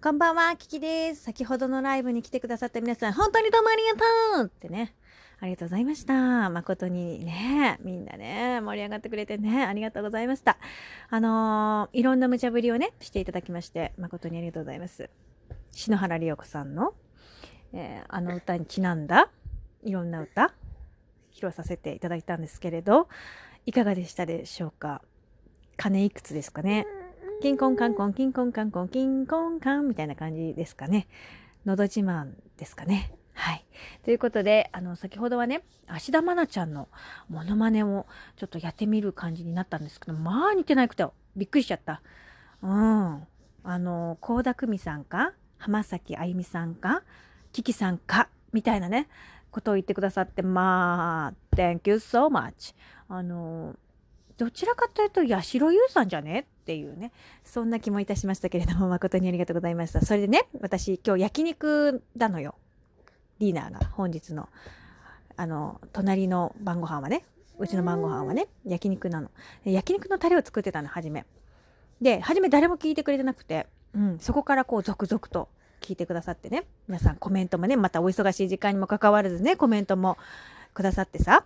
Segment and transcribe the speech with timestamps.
[0.00, 1.24] こんばんは、キキです。
[1.24, 3.96] 先ほどのライブに来てくださった皆さん、本当にどうもありが
[4.36, 4.94] とうってね。
[5.40, 6.50] ありがとうございました。
[6.50, 10.56] 誠にね、みんなね、盛り上がってくれてね、ありがとうございました。
[11.10, 15.10] あのーいろんな無茶ぶりをね、していただきまして、誠にありがとうございます。
[15.72, 16.94] 篠原涼子さんの、
[17.72, 19.32] えーあの歌にちなんだ、
[19.82, 20.54] いろんな歌、
[21.32, 23.08] 披露させていただいたんですけれど、
[23.66, 25.02] いかがでしたでしょうか？
[25.76, 26.86] 鐘いくつですかね？
[27.40, 31.06] キンコンカンコン、キンコンカンコン、キンコンカンみたいな感じですかね。
[31.64, 33.12] のど自慢ですかね。
[33.32, 33.64] はい。
[34.04, 36.88] ということで、あの、先ほどはね、芦田愛菜ちゃんの
[37.28, 38.06] モノマネを
[38.36, 41.06] ちょっとやってみる感じになったんですけど、まあ似てなくて、
[41.36, 42.02] びっくりしちゃった。
[42.60, 42.70] うん。
[43.62, 47.04] あの、倖田來未さんか、浜崎あゆみさんか、
[47.52, 49.06] キキさんか、みたいなね、
[49.52, 52.74] ことを言ってくださって、まあ、Thank you so much.
[53.08, 53.76] あの、
[54.38, 56.46] どちらかというと、八代優さんじゃね？
[56.62, 57.12] っていうね、
[57.44, 60.00] そんな気もいたしましたけれども、 誠にありがとうございました。
[60.00, 62.54] それでね、私、今日焼肉なのよ。
[63.40, 64.48] ディナーが、本日の。
[65.36, 67.24] あの、隣の晩ご飯はね、
[67.58, 69.30] うちの晩ご飯はね、焼肉なの。
[69.64, 71.26] 焼肉のタレを作ってたの、初め。
[72.00, 75.48] で、初め誰も聞いてくれてなくて、うん、そこからこう、続々と
[75.80, 80.16] 聞いてくださってね、皆さんコメントもね、またお忙しい時間にもかかわらずね、コメントも
[80.74, 81.44] くださってさ、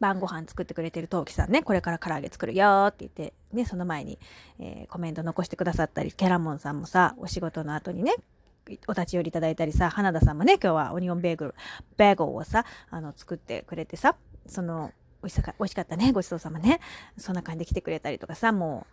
[0.00, 4.18] 晩ご飯作ってくれてる陶器さんね、これから唐揚げ作るよって言って、ね、その前に、
[4.58, 8.14] えーコメント残してくださったり、キャラモンさんもさ、お仕事の後にね、
[8.86, 11.54] お立ち寄りいただいたりさ、花田さんもね、今日はオニオンベーグル、
[11.96, 16.80] ベーグルをさ、あの、作ってくれてさ、その、美味しか味しかったね、ごちそうさまね。
[17.16, 18.86] そんな感じで来てくれたりとかさ、も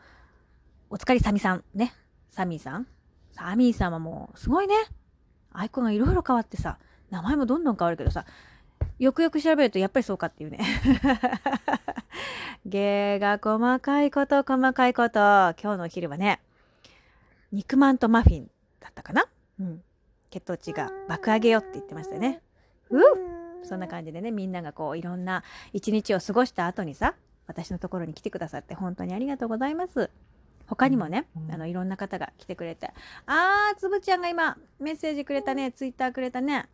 [0.89, 1.93] う、お疲れさみさん、ね、
[2.29, 2.87] サミーさん。
[3.31, 4.75] サミーさんはもう、すごいね。
[5.51, 6.77] アイコンがいろいろ変わってさ、
[7.09, 8.25] 名前もどんどん変わるけどさ、
[8.97, 10.59] よくよく調べるとやっぱりそうかっていうね。
[12.65, 15.19] 芸が細かいこと細かいこと。
[15.19, 16.39] 今日のお昼はね、
[17.51, 19.25] 肉まんとマフィンだったかな？
[19.59, 19.83] うん。
[20.29, 22.41] 血糖値が爆上げよって言ってましたよね。
[22.89, 23.01] うっ
[23.66, 27.16] そんな感じでね、みんながこういろんな一日を過ごした後にさ、
[27.47, 30.09] 私のところに来てくださって本当にありがとうございます。
[30.67, 32.91] 他にもね、あのいろんな方が来てくれて、
[33.25, 36.67] あー、つぶちゃんが今メッセージくれたね、ツイッターくれたね。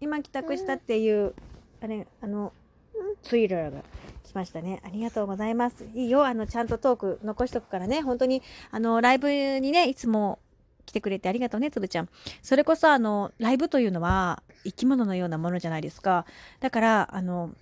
[0.00, 1.34] 今帰宅したっていう、
[1.80, 2.52] あれ、あの、
[3.22, 3.82] ツイッターが
[4.24, 4.80] 来ましたね。
[4.84, 5.84] ありがとうございます。
[5.94, 9.28] いいよ、あの、ちゃんとトーク残しとくからね、本当に、あの、ライブ
[9.60, 10.38] にね、いつも
[10.86, 12.08] 来てくれてありがとうね、つぶちゃん。
[12.42, 16.26] それこそ、あの、ライブというのは生き物のようなものじゃないですか。
[16.60, 17.54] だから、あの、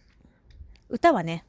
[0.89, 1.45] 歌はね、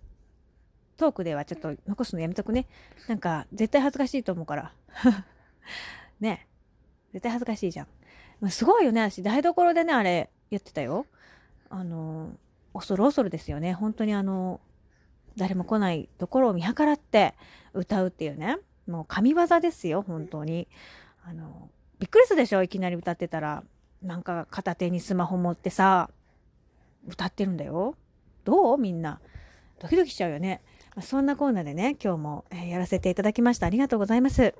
[0.97, 2.67] トークではちょっと残すのやめとくね。
[3.07, 4.73] なんか、絶対恥ずかしいと思うから。
[6.19, 6.45] ね
[7.13, 7.87] 絶対恥ずかしいじゃ
[8.43, 8.49] ん。
[8.49, 11.05] すごいよね、私、台所でね、あれ、やってたよ。
[11.69, 12.31] あの、
[12.73, 13.73] 恐る恐るですよね。
[13.73, 14.59] 本当にあの、
[15.37, 17.33] 誰も来ないところを見計らって
[17.73, 18.57] 歌うっていうね。
[18.87, 20.67] もう神業ですよ、本当に。
[21.23, 21.69] あの、
[21.99, 23.63] びっくりするでしょ、いきなり歌ってたら。
[24.01, 26.09] なんか片手にスマホ持ってさ、
[27.07, 27.95] 歌ってるんだよ。
[28.45, 28.77] どう？
[28.77, 29.19] みんな。
[29.79, 30.61] ドキドキしちゃうよね。
[31.01, 33.67] そんなコーナーでね、今日も、えやらせていただきました。
[33.67, 34.53] ありがとうございます。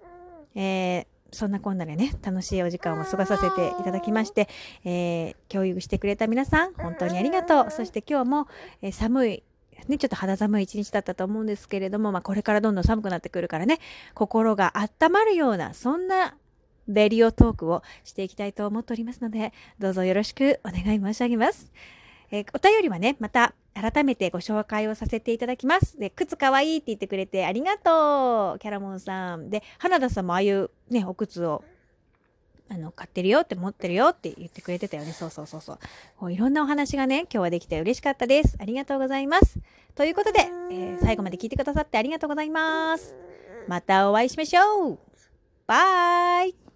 [0.56, 4.48] えーそんなこんなでね、楽しいお時間を過ごさせていただきまして、
[4.84, 7.72] えー共有してくれた皆さん、本当にありがとう。
[7.72, 8.48] そして今日も、
[8.82, 9.44] え寒い、
[9.88, 13.80] ね、ちょっと肌寒い一日だったと思うんですけれども、まあ、これからどんどん寒くなってくるからね、
[14.14, 16.36] 心が温まるような、そんな
[16.88, 21.72] レディオトークをしていきたいと思っておりますので、どうぞよろしくお願い申し上げます。
[22.32, 25.98] えーお便りはね、また改めてご紹介をさせていただきます。
[25.98, 29.50] で、靴かわいいって言ってくれてありがとうキャラモンさん。
[29.50, 31.64] で、花田さんもああいうね、お靴を
[32.72, 35.12] あの、買ってるよって持ってるよって言ってくれてたよね。
[35.12, 35.80] そうそうそうそう。
[36.18, 38.58] こういろんなお話がね、今日はできて嬉しかったです。
[38.60, 39.60] ありがとうございます。
[39.96, 40.42] ということで、
[40.72, 43.16] えー最後まで聞いてくださってありがとうございます。
[43.68, 45.00] またお会いしましょう
[45.66, 46.69] バイ